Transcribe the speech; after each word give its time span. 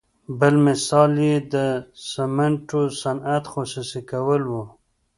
بل 0.39 0.53
مثال 0.67 1.11
د 1.53 1.55
سمنټو 2.11 2.81
صنعت 3.01 3.43
خصوصي 3.53 4.01
کول 4.11 4.41
وو. 4.51 4.63